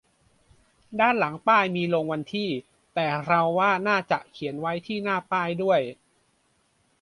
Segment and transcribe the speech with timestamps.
[0.99, 2.49] ด้านหลังป้ายมีลงวันที่
[2.95, 5.79] แต่เราว่าน่าจะเขียนไว้ที่หน้าป้ายด้วย